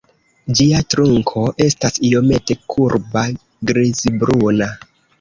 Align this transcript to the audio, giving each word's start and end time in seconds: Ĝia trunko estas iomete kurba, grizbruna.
Ĝia 0.59 0.79
trunko 0.93 1.43
estas 1.67 2.01
iomete 2.11 2.59
kurba, 2.75 3.27
grizbruna. 3.73 4.77